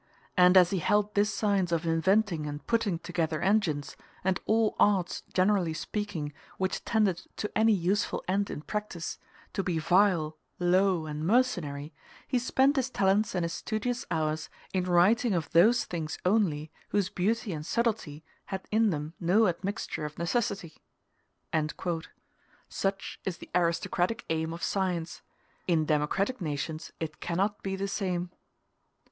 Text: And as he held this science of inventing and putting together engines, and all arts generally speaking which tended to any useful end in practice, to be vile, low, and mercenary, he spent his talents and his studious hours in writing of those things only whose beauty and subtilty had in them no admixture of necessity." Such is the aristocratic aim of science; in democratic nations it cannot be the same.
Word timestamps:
And 0.35 0.57
as 0.57 0.71
he 0.71 0.79
held 0.79 1.13
this 1.13 1.31
science 1.31 1.71
of 1.71 1.85
inventing 1.85 2.47
and 2.47 2.65
putting 2.65 2.97
together 2.97 3.39
engines, 3.39 3.95
and 4.23 4.39
all 4.47 4.75
arts 4.79 5.21
generally 5.31 5.75
speaking 5.75 6.33
which 6.57 6.83
tended 6.83 7.21
to 7.37 7.55
any 7.55 7.71
useful 7.73 8.23
end 8.27 8.49
in 8.49 8.61
practice, 8.63 9.19
to 9.53 9.61
be 9.61 9.77
vile, 9.77 10.37
low, 10.57 11.05
and 11.05 11.23
mercenary, 11.27 11.93
he 12.27 12.39
spent 12.39 12.77
his 12.77 12.89
talents 12.89 13.35
and 13.35 13.45
his 13.45 13.53
studious 13.53 14.03
hours 14.09 14.49
in 14.73 14.85
writing 14.85 15.35
of 15.35 15.51
those 15.51 15.85
things 15.85 16.17
only 16.25 16.71
whose 16.89 17.09
beauty 17.11 17.53
and 17.53 17.63
subtilty 17.67 18.23
had 18.45 18.65
in 18.71 18.89
them 18.89 19.13
no 19.19 19.45
admixture 19.47 20.03
of 20.03 20.17
necessity." 20.17 20.77
Such 22.69 23.19
is 23.23 23.37
the 23.37 23.51
aristocratic 23.53 24.25
aim 24.31 24.51
of 24.51 24.63
science; 24.63 25.21
in 25.67 25.85
democratic 25.85 26.41
nations 26.41 26.91
it 26.99 27.19
cannot 27.19 27.61
be 27.61 27.75
the 27.75 27.87
same. 27.87 28.31